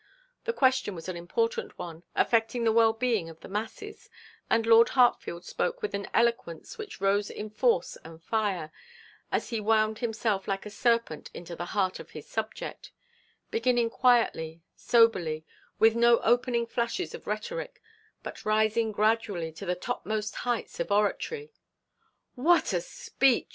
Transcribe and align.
The 0.45 0.51
question 0.53 0.95
was 0.95 1.07
an 1.07 1.15
important 1.15 1.77
one, 1.77 2.01
affecting 2.15 2.63
the 2.63 2.71
well 2.71 2.91
being 2.93 3.29
of 3.29 3.41
the 3.41 3.47
masses, 3.47 4.09
and 4.49 4.65
Lord 4.65 4.89
Hartfield 4.97 5.45
spoke 5.45 5.83
with 5.83 5.93
an 5.93 6.07
eloquence 6.11 6.79
which 6.79 6.99
rose 6.99 7.29
in 7.29 7.51
force 7.51 7.97
and 8.03 8.19
fire 8.19 8.71
as 9.31 9.49
he 9.49 9.59
wound 9.61 9.99
himself 9.99 10.47
like 10.47 10.65
a 10.65 10.71
serpent 10.71 11.29
into 11.35 11.55
the 11.55 11.65
heart 11.77 11.99
of 11.99 12.09
his 12.17 12.27
subject 12.27 12.91
beginning 13.51 13.91
quietly, 13.91 14.63
soberly, 14.75 15.45
with 15.77 15.93
no 15.95 16.17
opening 16.21 16.65
flashes 16.65 17.13
of 17.13 17.27
rhetoric, 17.27 17.79
but 18.23 18.43
rising 18.43 18.91
gradually 18.91 19.51
to 19.51 19.67
the 19.67 19.75
topmost 19.75 20.33
heights 20.37 20.79
of 20.79 20.91
oratory. 20.91 21.51
'What 22.33 22.73
a 22.73 22.81
speech!' 22.81 23.45